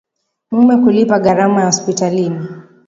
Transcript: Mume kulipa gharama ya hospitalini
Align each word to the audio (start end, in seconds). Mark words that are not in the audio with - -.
Mume 0.51 0.77
kulipa 0.77 1.19
gharama 1.19 1.59
ya 1.59 1.65
hospitalini 1.65 2.47